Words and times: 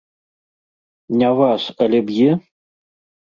Не 1.19 1.29
вас, 1.39 1.63
але 1.87 1.99
б'е? 2.07 2.31